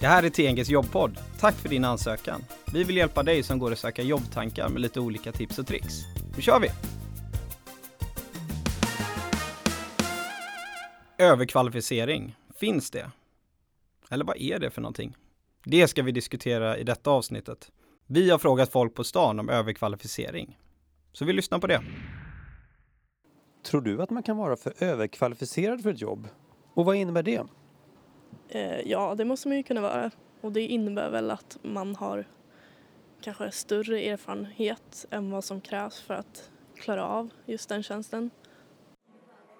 [0.00, 1.18] Det här är TNGs jobbpodd.
[1.40, 2.44] Tack för din ansökan.
[2.72, 5.94] Vi vill hjälpa dig som går och söker jobbtankar med lite olika tips och tricks.
[6.36, 6.68] Nu kör vi!
[11.18, 13.10] Överkvalificering, finns det?
[14.10, 15.16] Eller vad är det för någonting?
[15.64, 17.70] Det ska vi diskutera i detta avsnittet.
[18.06, 20.58] Vi har frågat folk på stan om överkvalificering.
[21.12, 21.82] Så vi lyssnar på det.
[23.66, 26.28] Tror du att man kan vara för överkvalificerad för ett jobb?
[26.74, 27.42] Och vad innebär det?
[28.48, 30.10] Eh, ja, det måste man ju kunna vara.
[30.40, 32.24] Och det innebär väl att man har
[33.20, 38.30] kanske större erfarenhet än vad som krävs för att klara av just den tjänsten.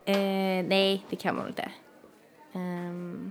[0.04, 1.70] Eh, nej, det kan man inte.
[2.52, 3.30] Um,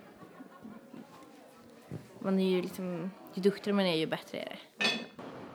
[2.19, 4.57] man är ju liksom, ju duktigare man är ju bättre är det.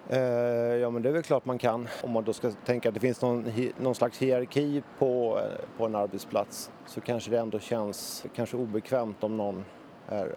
[0.09, 1.89] Eh, ja men det är väl klart man kan.
[2.03, 5.87] Om man då ska tänka att det finns någon, någon slags hierarki på, eh, på
[5.87, 9.65] en arbetsplats så kanske det ändå känns kanske obekvämt om någon
[10.09, 10.35] är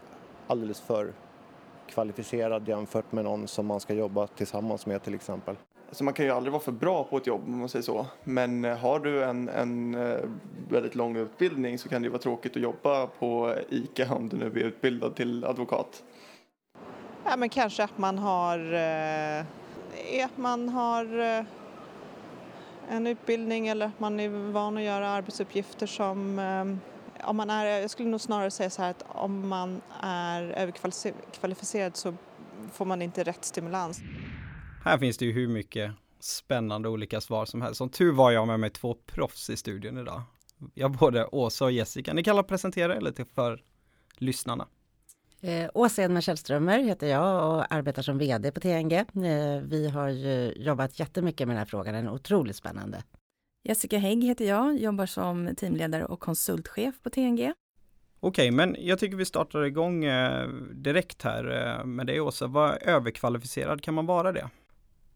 [0.48, 1.14] alldeles för
[1.88, 5.56] kvalificerad jämfört med någon som man ska jobba tillsammans med till exempel.
[5.88, 8.06] Alltså man kan ju aldrig vara för bra på ett jobb om man säger så.
[8.24, 9.98] Men eh, har du en, en
[10.70, 14.38] väldigt lång utbildning så kan det ju vara tråkigt att jobba på ICA om du
[14.38, 16.04] nu är utbildad till advokat.
[17.28, 19.46] Ja, men kanske att man har, eh,
[20.26, 21.46] att man har eh,
[22.90, 26.95] en utbildning eller att man är van att göra arbetsuppgifter som eh,
[27.26, 31.96] om man är, jag skulle nog snarare säga så här att om man är överkvalificerad
[31.96, 32.14] så
[32.72, 34.02] får man inte rätt stimulans.
[34.84, 37.78] Här finns det ju hur mycket spännande olika svar som helst.
[37.78, 40.22] Som tur var jag med mig två proffs i studion idag.
[40.74, 42.14] Jag både Åsa och Jessica.
[42.14, 43.64] Ni kan presentera er lite för
[44.18, 44.68] lyssnarna.
[45.42, 48.94] Eh, Åsa Edman Källströmer heter jag och arbetar som VD på TNG.
[48.94, 49.06] Eh,
[49.64, 53.04] vi har ju jobbat jättemycket med den här frågan, den är otroligt spännande.
[53.68, 57.54] Jessica Hägg heter jag, jobbar som teamledare och konsultchef på TNG.
[58.20, 62.48] Okej, men jag tycker vi startar igång eh, direkt här eh, med dig Åsa.
[62.48, 64.50] Vad överkvalificerad kan man vara det?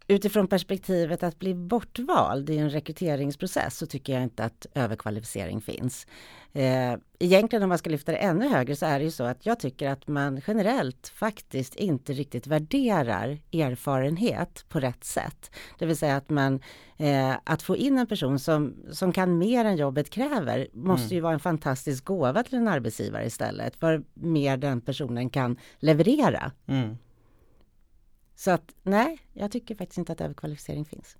[0.09, 6.08] Utifrån perspektivet att bli bortvald i en rekryteringsprocess så tycker jag inte att överkvalificering finns.
[6.53, 9.46] Eh, egentligen om man ska lyfta det ännu högre så är det ju så att
[9.46, 15.52] jag tycker att man generellt faktiskt inte riktigt värderar erfarenhet på rätt sätt.
[15.80, 16.59] Det vill säga att man
[16.98, 21.16] eh, att få in en person som, som kan mer än jobbet kräver måste mm.
[21.16, 26.52] ju vara en fantastisk gåva till en arbetsgivare istället för mer den personen kan leverera.
[26.68, 26.98] Mm.
[28.40, 31.18] Så att nej, jag tycker faktiskt inte att överkvalificering finns.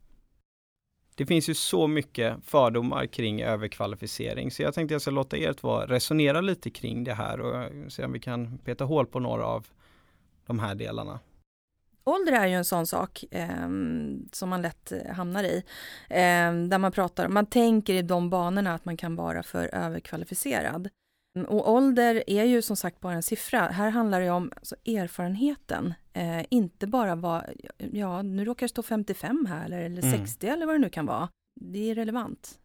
[1.16, 5.54] Det finns ju så mycket fördomar kring överkvalificering så jag tänkte jag ska låta er
[5.54, 9.46] två resonera lite kring det här och se om vi kan peta hål på några
[9.46, 9.68] av
[10.46, 11.20] de här delarna.
[12.04, 13.70] Ålder är ju en sån sak eh,
[14.32, 15.64] som man lätt hamnar i.
[16.10, 20.90] Eh, där man pratar, man tänker i de banorna att man kan vara för överkvalificerad.
[21.46, 23.60] Och ålder är ju som sagt bara en siffra.
[23.60, 25.94] Här handlar det om alltså, erfarenheten.
[26.14, 27.44] Eh, inte bara vad,
[27.92, 30.20] ja nu råkar det stå 55 här eller, eller mm.
[30.20, 31.30] 60 eller vad det nu kan vara.
[31.62, 32.60] Det är relevant.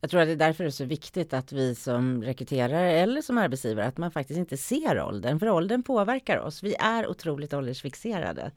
[0.00, 3.22] Jag tror att det är därför det är så viktigt att vi som rekryterare eller
[3.22, 6.62] som arbetsgivare att man faktiskt inte ser åldern, för åldern påverkar oss.
[6.62, 8.50] Vi är otroligt åldersfixerade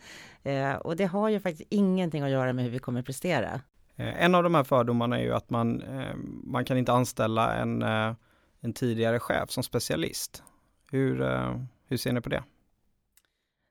[0.43, 3.61] eh, och det har ju faktiskt ingenting att göra med hur vi kommer prestera.
[3.95, 7.55] Eh, en av de här fördomarna är ju att man, eh, man kan inte anställa
[7.55, 8.13] en eh,
[8.61, 10.43] en tidigare chef som specialist.
[10.91, 12.43] Hur, eh, hur ser ni på det?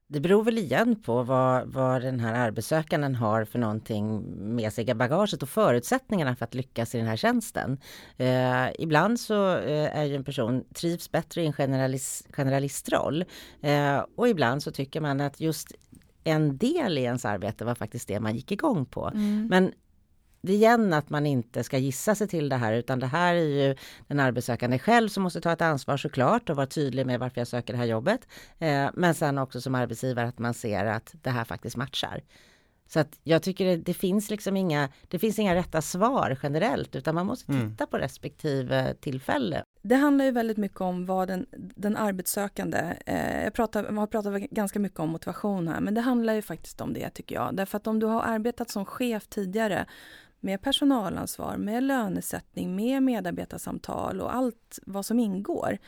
[0.08, 4.22] Det beror väl igen på vad, vad den här arbetssökanden har för någonting
[4.54, 7.78] med sig i bagaget och förutsättningarna för att lyckas i den här tjänsten.
[8.16, 13.24] Eh, ibland så eh, är ju en person trivs bättre i en generalist, generalistroll
[13.60, 15.72] eh, och ibland så tycker man att just
[16.24, 19.10] en del i ens arbete var faktiskt det man gick igång på.
[19.14, 19.46] Mm.
[19.46, 19.72] Men
[20.52, 23.76] igen att man inte ska gissa sig till det här utan det här är ju
[24.06, 27.48] den arbetssökande själv som måste ta ett ansvar såklart och vara tydlig med varför jag
[27.48, 28.20] söker det här jobbet.
[28.58, 32.22] Eh, men sen också som arbetsgivare att man ser att det här faktiskt matchar.
[32.88, 36.96] Så att jag tycker det, det, finns liksom inga, det finns inga rätta svar generellt
[36.96, 37.70] utan man måste mm.
[37.70, 37.90] titta mm.
[37.90, 39.62] på respektive tillfälle.
[39.82, 44.06] Det handlar ju väldigt mycket om vad den, den arbetssökande, eh, jag, pratar, jag har
[44.06, 47.56] pratat ganska mycket om motivation här, men det handlar ju faktiskt om det tycker jag.
[47.56, 49.86] Därför att om du har arbetat som chef tidigare
[50.46, 55.78] med personalansvar, med lönesättning, med medarbetarsamtal och allt vad som ingår.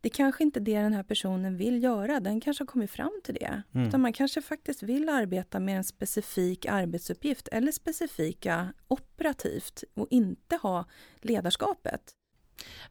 [0.00, 3.20] Det kanske inte är det den här personen vill göra, den kanske har kommit fram
[3.24, 3.62] till det.
[3.72, 3.88] Mm.
[3.88, 10.56] Utan man kanske faktiskt vill arbeta med en specifik arbetsuppgift eller specifika operativt och inte
[10.56, 10.84] ha
[11.20, 12.14] ledarskapet.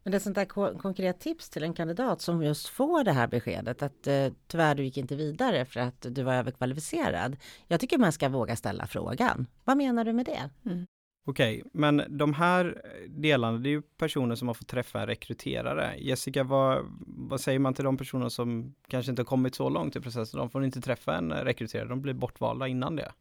[0.04, 3.28] Men det är sånt där konkret tips till en kandidat som just får det här
[3.28, 7.38] beskedet att eh, tyvärr du gick inte vidare för att du var överkvalificerad.
[7.68, 9.48] Jag tycker man ska våga ställa frågan.
[9.64, 10.50] Vad menar du med det?
[10.66, 10.88] Mm.
[11.30, 15.96] Okej, men de här delarna, det är ju personer som har fått träffa en rekryterare.
[15.98, 19.96] Jessica, vad, vad säger man till de personer som kanske inte har kommit så långt
[19.96, 20.40] i processen?
[20.40, 23.12] De får inte träffa en rekryterare, de blir bortvalda innan det.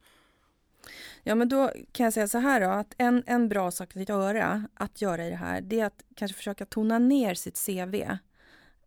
[1.22, 4.08] Ja, men då kan jag säga så här då, att en, en bra sak att
[4.08, 7.94] göra, att göra i det här, det är att kanske försöka tona ner sitt CV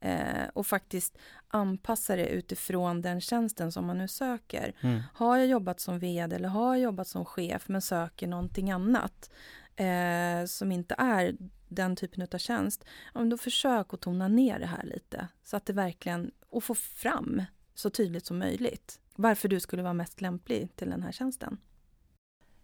[0.01, 1.17] eh, och faktiskt
[1.47, 4.73] anpassa det utifrån den tjänsten som man nu söker.
[4.81, 5.01] Mm.
[5.13, 9.31] Har jag jobbat som vd eller har jag jobbat som chef men söker någonting annat
[9.75, 11.35] eh, som inte är
[11.67, 15.57] den typen av tjänst, ja, men då försök att tona ner det här lite så
[15.57, 17.43] att det verkligen, och få fram
[17.73, 21.57] så tydligt som möjligt varför du skulle vara mest lämplig till den här tjänsten.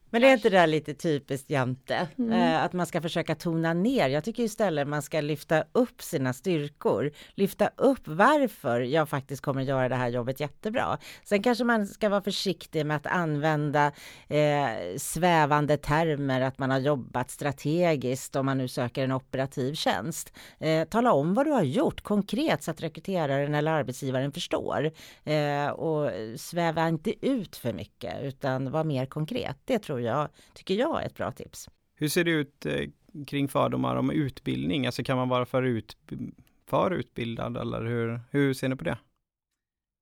[0.10, 2.08] Men är inte det där lite typiskt Jante?
[2.18, 2.32] Mm.
[2.32, 4.10] Eh, att man ska försöka tona ner.
[4.10, 7.12] Jag tycker istället man ska lyfta upp sina styrkor.
[7.36, 10.98] Lyfta upp varför jag faktiskt kommer göra det här jobbet jättebra.
[11.24, 13.92] Sen kanske man ska vara försiktig med att använda
[14.28, 20.34] eh, svävande termer, att man har jobbat strategiskt om man nu söker en operativ tjänst.
[20.60, 24.92] Eh, tala om vad du har gjort konkret så att rekryteraren eller arbetsgivaren förstår.
[25.24, 29.58] Eh, och sväva inte ut för mycket utan var mer konkret.
[29.66, 31.70] Det tror jag, tycker jag är ett bra tips.
[31.96, 32.90] Hur ser det ut eh,
[33.28, 34.86] kring fördomar om utbildning?
[34.86, 35.98] Alltså kan man vara för, ut,
[36.66, 38.98] för utbildad eller hur, hur ser ni på det?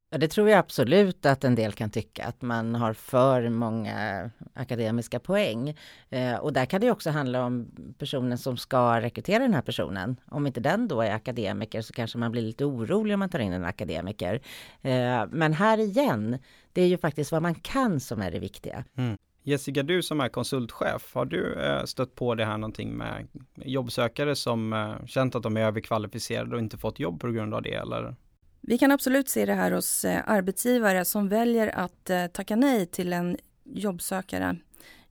[0.10, 4.30] Ja, det tror jag absolut att en del kan tycka, att man har för många
[4.54, 5.76] akademiska poäng.
[6.10, 10.20] Eh, och där kan det också handla om personen som ska rekrytera den här personen.
[10.26, 13.40] Om inte den då är akademiker så kanske man blir lite orolig om man tar
[13.40, 14.42] in en akademiker.
[14.82, 16.38] Eh, men här igen,
[16.74, 18.84] det är ju faktiskt vad man kan som är det viktiga.
[18.98, 19.18] Mm.
[19.48, 24.36] Jessica, du som är konsultchef, har du eh, stött på det här någonting med jobbsökare
[24.36, 27.74] som eh, känt att de är överkvalificerade och inte fått jobb på grund av det
[27.74, 28.16] eller?
[28.62, 33.14] Vi kan absolut se det här hos eh, arbetsgivare som väljer att tacka nej till
[33.14, 34.58] en jobbsökare,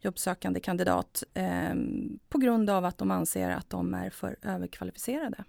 [0.01, 1.75] jobbsökande kandidat eh,
[2.29, 5.45] på grund av att de anser att de är för överkvalificerade.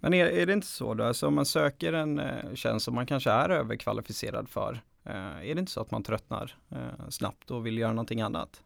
[0.00, 2.20] Men är, är det inte så då, alltså om man söker en
[2.54, 7.08] tjänst som man kanske är överkvalificerad för, är det inte så att man tröttnar eh,
[7.08, 8.62] snabbt och vill göra någonting annat?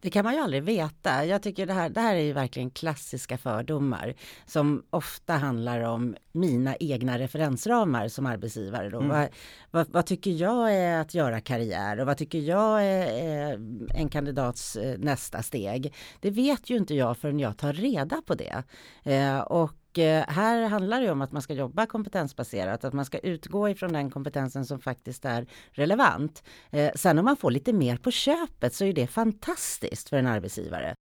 [0.00, 1.24] Det kan man ju aldrig veta.
[1.24, 4.14] Jag tycker det här, det här är ju verkligen klassiska fördomar
[4.46, 8.90] som ofta handlar om mina egna referensramar som arbetsgivare.
[8.90, 8.98] Då.
[8.98, 9.08] Mm.
[9.08, 9.28] Vad,
[9.70, 13.52] vad, vad, tycker jag är att göra karriär och vad tycker jag är, är
[13.94, 15.94] en kandidats eh, nästa steg?
[16.20, 18.62] Det vet ju inte jag förrän jag tar reda på det.
[19.02, 23.18] Eh, och Eh, här handlar det om att man ska jobba kompetensbaserat, att man ska
[23.18, 26.42] utgå ifrån den kompetensen som faktiskt är relevant.
[26.70, 30.26] Eh, sen om man får lite mer på köpet så är det fantastiskt för en
[30.26, 30.94] arbetsgivare.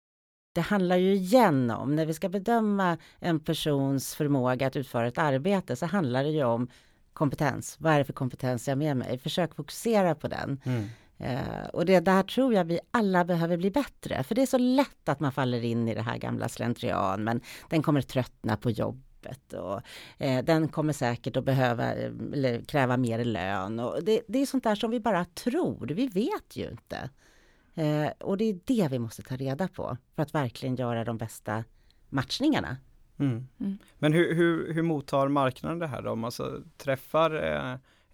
[0.55, 5.19] Det handlar ju igen om, när vi ska bedöma en persons förmåga att utföra ett
[5.19, 6.69] arbete, så handlar det ju om
[7.13, 7.77] kompetens.
[7.81, 9.19] Vad är det för kompetens jag har med mig?
[9.19, 10.61] Försök fokusera på den.
[10.65, 10.85] Mm.
[11.21, 14.23] Uh, och det där tror jag vi alla behöver bli bättre.
[14.23, 17.25] För det är så lätt att man faller in i det här gamla slentrian.
[17.25, 17.41] Men
[17.71, 19.53] den kommer tröttna på jobbet.
[19.53, 19.77] Och,
[20.25, 23.81] uh, den kommer säkert att behöva eller kräva mer lön.
[23.81, 25.87] Och det, det, är sånt där som vi bara tror.
[25.87, 27.11] Vi vet ju inte.
[27.79, 29.97] Uh, och det är det vi måste ta reda på.
[30.15, 31.65] För att verkligen göra de bästa
[32.09, 32.77] matchningarna.
[33.19, 33.47] Mm.
[33.61, 33.79] Mm.
[33.99, 36.11] Men hur, hur, hur mottar marknaden det här då?
[36.11, 37.31] Om man alltså träffar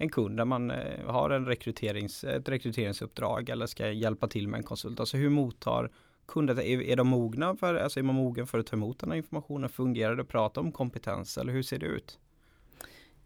[0.00, 0.73] en kund där man
[1.06, 5.00] har en rekryterings, ett rekryteringsuppdrag eller ska hjälpa till med en konsult.
[5.00, 5.91] Alltså hur mottar
[6.29, 9.11] kunden är, är de mogna för, alltså är man mogen för att ta emot den
[9.11, 9.69] här informationen?
[9.69, 12.19] Fungerar det att prata om kompetens eller hur ser det ut?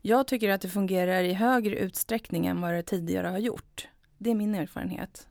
[0.02, 3.88] Jag tycker att det fungerar i högre utsträckning än vad det tidigare har gjort.
[4.18, 5.28] Det är min erfarenhet.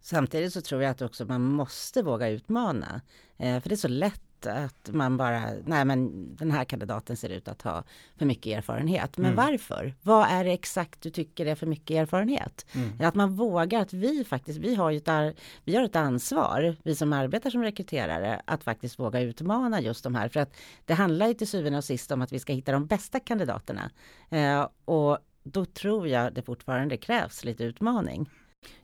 [0.00, 3.00] Samtidigt så tror jag att också man måste våga utmana.
[3.36, 7.28] Eh, för det är så lätt att man bara, nej men den här kandidaten ser
[7.28, 7.84] ut att ha
[8.18, 9.16] för mycket erfarenhet.
[9.16, 9.36] Men mm.
[9.46, 9.94] varför?
[10.02, 12.66] Vad är det exakt du tycker är för mycket erfarenhet?
[12.72, 13.08] Mm.
[13.08, 16.94] Att man vågar, att vi faktiskt, vi har ju ett, vi har ett ansvar, vi
[16.94, 20.28] som arbetar som rekryterare, att faktiskt våga utmana just de här.
[20.28, 22.86] För att det handlar ju till syvende och sist om att vi ska hitta de
[22.86, 23.90] bästa kandidaterna.
[24.30, 28.30] Eh, och då tror jag det fortfarande krävs lite utmaning.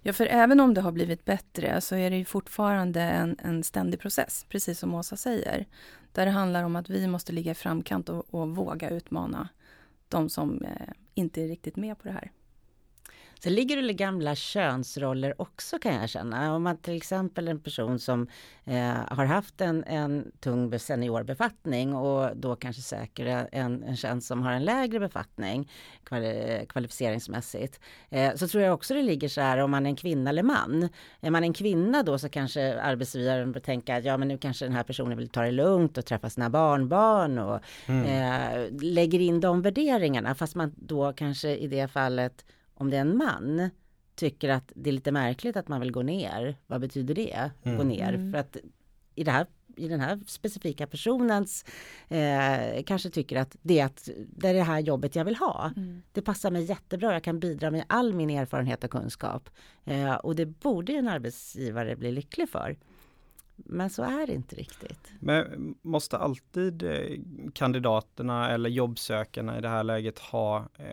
[0.02, 3.64] Ja, för även om det har blivit bättre så är det ju fortfarande en, en
[3.64, 5.66] ständig process, precis som Åsa säger.
[6.12, 9.48] Där det handlar om att vi måste ligga i framkant och, och våga utmana
[10.08, 12.30] de som eh, inte är riktigt med på det här.
[13.46, 16.54] Sen ligger det gamla könsroller också kan jag känna.
[16.54, 18.28] Om man till exempel en person som
[18.64, 24.42] eh, har haft en, en tung seniorbefattning och då kanske söker en, en tjänst som
[24.42, 25.70] har en lägre befattning
[26.04, 27.80] kvali kvalificeringsmässigt.
[28.10, 30.42] Eh, så tror jag också det ligger så här om man är en kvinna eller
[30.42, 30.88] man.
[31.20, 34.64] Är man en kvinna då så kanske arbetsgivaren bör tänka att ja men nu kanske
[34.64, 38.04] den här personen vill ta det lugnt och träffa sina barnbarn och mm.
[38.04, 42.44] eh, lägger in de värderingarna fast man då kanske i det fallet
[42.76, 43.70] om det är en man
[44.14, 46.56] tycker att det är lite märkligt att man vill gå ner.
[46.66, 47.50] Vad betyder det?
[47.62, 47.78] Mm.
[47.78, 48.12] Gå ner?
[48.12, 48.32] Mm.
[48.32, 48.56] För att
[49.14, 51.64] i, det här, i den här specifika personens
[52.08, 55.72] eh, kanske tycker att det, är att det är det här jobbet jag vill ha.
[55.76, 56.02] Mm.
[56.12, 57.12] Det passar mig jättebra.
[57.12, 59.50] Jag kan bidra med all min erfarenhet och kunskap.
[59.84, 62.76] Eh, och det borde en arbetsgivare bli lycklig för.
[63.56, 65.12] Men så är det inte riktigt.
[65.20, 67.18] Men måste alltid eh,
[67.52, 70.86] kandidaterna eller jobbsökarna i det här läget ha eh,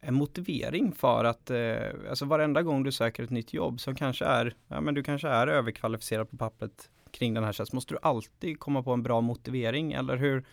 [0.00, 1.76] en motivering för att, eh,
[2.10, 5.28] alltså varenda gång du söker ett nytt jobb som kanske är, ja men du kanske
[5.28, 9.20] är överkvalificerad på pappret kring den här tjänsten, måste du alltid komma på en bra
[9.20, 10.44] motivering eller hur?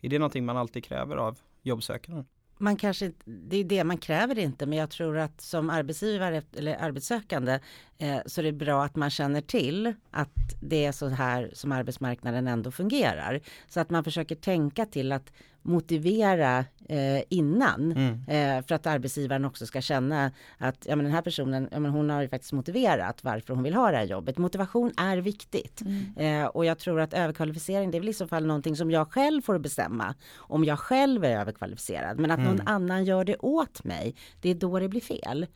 [0.00, 2.24] Är det någonting man alltid kräver av jobbsökaren?
[2.58, 6.76] Man kanske det är det man kräver inte, men jag tror att som arbetsgivare eller
[6.76, 7.60] arbetssökande
[7.98, 11.72] eh, så är det bra att man känner till att det är så här som
[11.72, 13.40] arbetsmarknaden ändå fungerar.
[13.68, 18.12] Så att man försöker tänka till att motivera eh, innan Mm.
[18.58, 21.90] eh, för att arbetsgivaren också ska känna att ja, men den här personen, ja, men
[21.90, 24.38] hon har ju faktiskt motiverat varför hon vill ha det här jobbet.
[24.38, 25.80] Motivation är viktigt.
[25.80, 26.42] Mm.
[26.42, 29.12] Eh, och jag tror att överkvalificering, det är väl i så fall någonting som jag
[29.12, 30.14] själv får bestämma.
[30.36, 32.18] Om jag själv är överkvalificerad.
[32.18, 32.66] Men att någon Mm.
[32.66, 35.46] annan gör det åt mig, det är då det blir fel.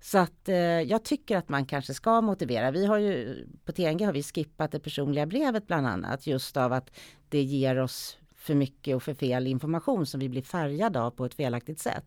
[0.00, 2.70] Så att eh, jag tycker att man kanske ska motivera.
[2.70, 6.26] Vi har ju, på TNG har vi skippat det personliga brevet bland annat.
[6.26, 6.90] Just av att
[7.28, 11.24] det ger oss för mycket och för fel information som vi blir färgade av på
[11.24, 12.04] ett felaktigt sätt.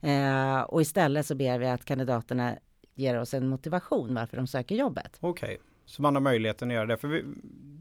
[0.00, 0.56] Mm.
[0.56, 2.56] Eh, och istället så ber vi att kandidaterna
[2.94, 5.16] ger oss en motivation varför de söker jobbet.
[5.20, 6.96] Okej, så man har möjligheten att göra det.
[6.96, 7.24] För vi,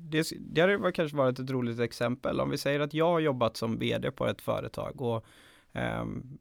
[0.09, 2.39] det, det hade kanske varit ett roligt exempel.
[2.39, 5.25] Om vi säger att jag har jobbat som vd på ett företag och
[5.73, 6.37] ehm,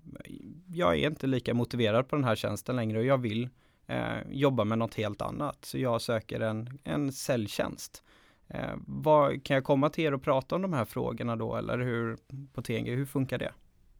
[0.66, 3.48] jag är inte lika motiverad på den här tjänsten längre och jag vill
[3.86, 5.64] eh, jobba med något helt annat.
[5.64, 8.02] Så jag söker en, en säljtjänst.
[8.48, 11.78] Eh, vad, kan jag komma till er och prata om de här frågorna då eller
[11.78, 12.16] hur
[12.52, 13.52] på TNG, hur funkar det?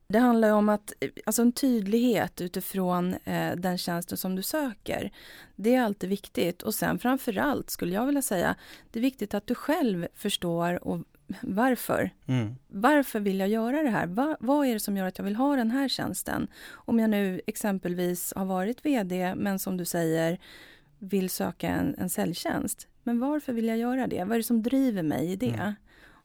[0.08, 0.92] Det handlar om att,
[1.26, 5.12] alltså en tydlighet utifrån eh, den tjänsten som du söker.
[5.56, 8.54] Det är alltid viktigt och sen framför allt skulle jag vilja säga,
[8.90, 10.98] det är viktigt att du själv förstår och
[11.40, 12.10] varför.
[12.26, 12.54] Mm.
[12.68, 14.06] Varför vill jag göra det här?
[14.06, 16.48] Va, vad är det som gör att jag vill ha den här tjänsten?
[16.70, 20.38] Om jag nu exempelvis har varit VD men som du säger
[20.98, 22.88] vill söka en, en säljtjänst.
[23.08, 24.24] Men varför vill jag göra det?
[24.24, 25.46] Vad är det som driver mig i det?
[25.46, 25.74] Mm.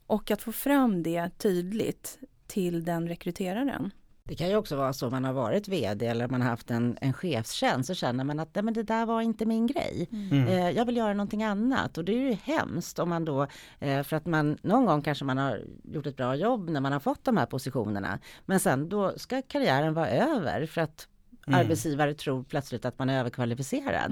[0.08, 3.92] Och att få fram det tydligt till den rekryteraren.
[4.24, 6.98] Det kan ju också vara så man har varit vd eller man har haft en,
[7.02, 10.10] en chefstjänst så känner man att nej, men det där var inte min grej.
[10.12, 10.48] Mm.
[10.48, 13.48] Eh, jag vill göra någonting annat och det är ju hemskt om man då,
[13.80, 16.92] eh, för att man någon gång kanske man har gjort ett bra jobb när man
[16.92, 18.20] har fått de här positionerna.
[18.46, 21.08] Men sen då ska karriären vara över för att
[21.47, 21.59] Mm.
[21.59, 24.12] arbetsgivare tror plötsligt att man är överkvalificerad.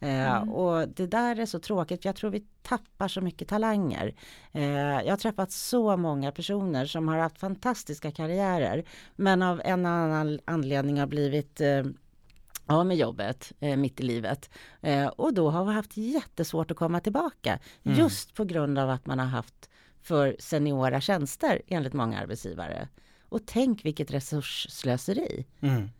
[0.00, 0.48] Eh, Mm.
[0.48, 4.14] och det där är så tråkigt, för jag tror vi tappar så mycket talanger.
[4.52, 8.84] Eh, jag har träffat så många personer som har haft fantastiska karriärer,
[9.16, 11.84] men av en annan anledning har blivit eh,
[12.66, 14.50] av med jobbet eh, mitt i livet.
[14.80, 17.58] Eh, och då har vi haft jättesvårt att komma tillbaka.
[17.82, 17.98] Mm.
[17.98, 19.68] Just på grund av att man har haft
[20.02, 22.88] för seniora tjänster enligt många arbetsgivare.
[23.28, 25.46] Och tänk vilket resursslöseri.
[25.60, 25.90] Mm.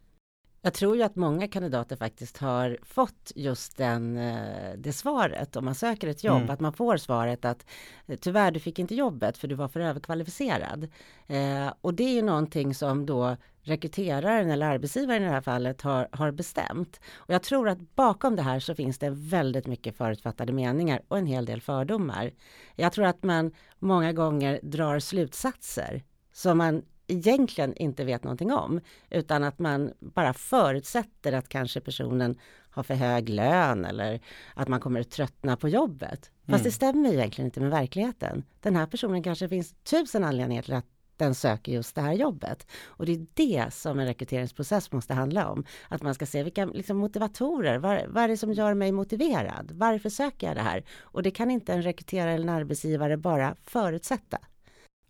[0.64, 5.64] Jag tror ju att många kandidater faktiskt har fått just den, eh, det svaret om
[5.64, 6.36] man söker ett jobb.
[6.36, 6.50] Mm.
[6.50, 7.66] Att man får svaret att
[8.06, 10.88] eh, tyvärr du fick inte jobbet för du var för överkvalificerad.
[11.26, 15.82] Eh, och det är ju någonting som då rekryteraren eller arbetsgivaren i det här fallet
[15.82, 17.00] har, har bestämt.
[17.14, 21.18] Och jag tror att bakom det här så finns det väldigt mycket förutfattade meningar och
[21.18, 22.30] en hel del fördomar.
[22.76, 26.02] Jag tror att man många gånger drar slutsatser
[26.32, 32.38] som man egentligen inte vet någonting om, utan att man bara förutsätter att kanske personen
[32.70, 34.20] har för hög lön eller
[34.54, 36.30] att man kommer att tröttna på jobbet.
[36.46, 36.62] Fast Mm.
[36.62, 38.44] det stämmer egentligen inte med verkligheten.
[38.60, 42.66] Den här personen kanske finns tusen anledningar till att den söker just det här jobbet.
[42.84, 45.64] Och det är det som en rekryteringsprocess måste handla om.
[45.88, 49.70] Att man ska se vilka liksom, motivatorer, vad, vad är det som gör mig motiverad?
[49.74, 50.84] Varför söker jag det här?
[51.00, 54.38] Och det kan inte en rekryterare eller en arbetsgivare bara förutsätta.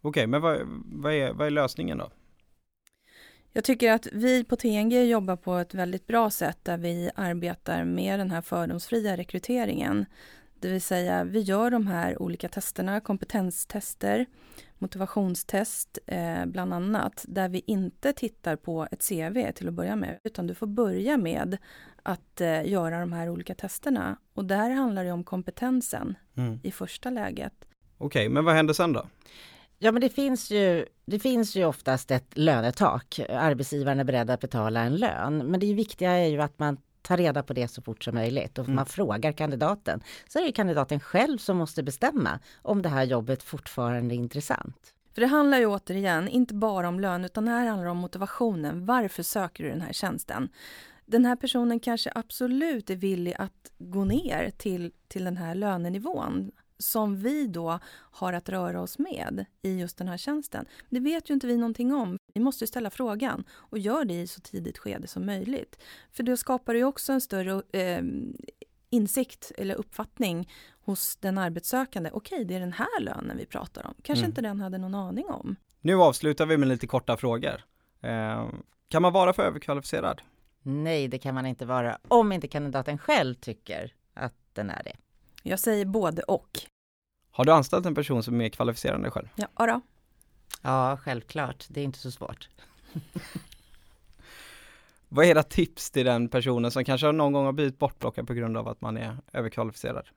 [0.02, 2.10] Okej, men vad, vad, är, vad är lösningen då?
[3.52, 7.84] Jag tycker att vi på TNG jobbar på ett väldigt bra sätt där vi arbetar
[7.84, 10.06] med den här fördomsfria rekryteringen.
[10.60, 14.26] Det vill säga, vi gör de här olika testerna, kompetenstester,
[14.78, 20.18] motivationstest eh, bland annat, där vi inte tittar på ett CV till att börja med,
[20.24, 21.56] utan du får börja med
[22.02, 24.16] att eh, göra de här olika testerna.
[24.34, 26.60] Och där handlar det om kompetensen Mm.
[26.62, 27.52] i första läget.
[27.98, 29.06] Okej, men vad händer sen då?
[29.84, 33.20] Ja, men det finns ju, det finns ju oftast ett lönetak.
[33.28, 35.38] Arbetsgivaren är beredd att betala en lön.
[35.38, 38.58] Men det viktiga är ju att man tar reda på det så fort som möjligt
[38.58, 38.76] och Mm.
[38.76, 40.00] man frågar kandidaten.
[40.28, 44.94] Så är det kandidaten själv som måste bestämma om det här jobbet fortfarande är intressant.
[45.14, 48.86] För det handlar ju återigen inte bara om lön, utan här handlar det om motivationen.
[48.86, 50.48] Varför söker du den här tjänsten?
[51.06, 56.50] den här personen kanske absolut är villig att gå ner till, till den här lönenivån
[56.82, 60.66] som vi då har att röra oss med i just den här tjänsten.
[60.90, 62.16] Det vet ju inte vi någonting om.
[62.34, 65.82] Vi måste ställa frågan och gör det i så tidigt skede som möjligt.
[66.12, 68.02] För då skapar det också en större eh,
[68.90, 70.50] insikt eller uppfattning
[70.84, 72.10] hos den arbetssökande.
[72.12, 73.94] Okej, det är den här lönen vi pratar om.
[74.02, 74.30] Kanske mm.
[74.30, 75.56] inte den hade någon aning om.
[75.80, 77.64] Nu avslutar vi med lite korta frågor.
[78.00, 78.48] Eh,
[78.88, 80.22] kan man vara för överkvalificerad?
[80.62, 84.96] Nej, det kan man inte vara om inte kandidaten själv tycker att den är det.
[85.42, 86.58] Jag säger både och.
[87.34, 89.28] Har du anställt en person som är mer kvalificerad än dig själv?
[89.34, 89.80] Ja, då.
[90.62, 91.66] Ja, självklart.
[91.68, 92.48] Det är inte så svårt.
[95.08, 98.34] Vad är era tips till den personen som kanske någon gång har blivit bortplockad på
[98.34, 100.08] grund av att man är överkvalificerad?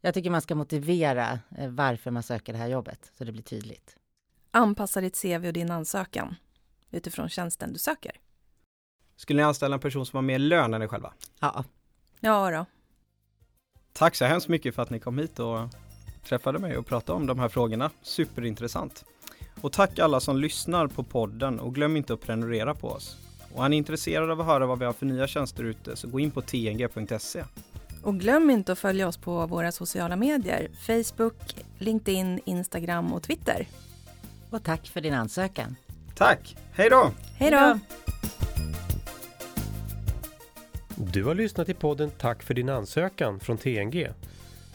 [0.00, 3.42] Jag tycker man ska motivera eh, varför man söker det här jobbet, så det blir
[3.42, 3.96] tydligt.
[4.50, 6.34] Anpassa ditt CV och din ansökan
[6.90, 8.12] utifrån tjänsten du söker.
[9.16, 11.12] Skulle ni anställa en person som har mer lön än er själva?
[11.40, 11.64] Ja.
[12.20, 12.66] Ja då.
[13.92, 15.58] Tack så hemskt mycket för att ni kom hit och
[16.24, 17.90] träffade mig och pratade om de här frågorna.
[18.02, 19.04] Superintressant.
[19.60, 23.16] Och tack alla som lyssnar på podden och glöm inte att prenumerera på oss.
[23.54, 26.08] Och är ni intresserade av att höra vad vi har för nya tjänster ute så
[26.08, 27.44] gå in på tng.se.
[28.02, 33.66] Och glöm inte att följa oss på våra sociala medier, Facebook, LinkedIn, Instagram och Twitter.
[34.50, 35.76] Och tack för din ansökan.
[36.14, 36.56] Tack!
[36.72, 37.10] Hej då!
[37.36, 37.78] Hej då!
[40.96, 44.08] Du har lyssnat till podden Tack för din ansökan från TNG.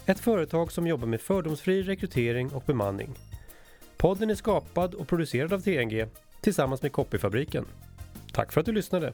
[0.08, 3.10] Ett företag som jobbar med fördomsfri rekrytering och bemanning.
[3.98, 6.06] Podden är skapad och producerad av TNG
[6.42, 7.66] tillsammans med Copyfabriken.
[8.32, 9.14] Tack för att du lyssnade!